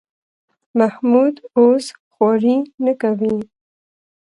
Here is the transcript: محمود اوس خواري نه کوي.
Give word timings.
محمود 0.79 1.35
اوس 1.57 1.85
خواري 2.11 2.57
نه 2.85 2.93
کوي. 3.01 3.37